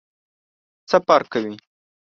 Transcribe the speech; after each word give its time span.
څه 0.89 0.97
فرق 1.05 1.27
کوي؟ 1.33 1.55